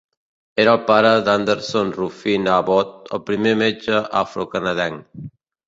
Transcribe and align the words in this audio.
Era 0.61 0.71
el 0.77 0.79
pare 0.87 1.11
d'Anderson 1.27 1.91
Ruffin 1.99 2.49
Abbot, 2.55 2.97
el 3.19 3.23
primer 3.29 3.55
metge 3.63 4.03
afrocanadenc. 4.25 5.33